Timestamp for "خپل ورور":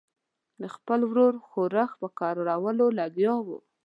0.75-1.33